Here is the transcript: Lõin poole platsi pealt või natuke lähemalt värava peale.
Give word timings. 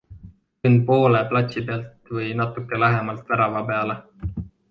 Lõin 0.61 0.77
poole 0.87 1.19
platsi 1.33 1.63
pealt 1.67 2.09
või 2.17 2.31
natuke 2.41 2.81
lähemalt 2.87 3.31
värava 3.35 3.65
peale. 3.71 4.01